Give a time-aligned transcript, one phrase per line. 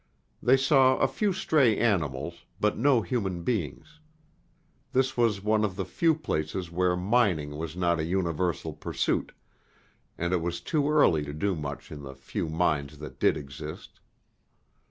[0.41, 3.99] They saw a few stray animals, but no human beings.
[4.93, 9.31] This was one of the few places where mining was not a universal pursuit,
[10.17, 13.99] and it was too early to do much in the few mines that did exist.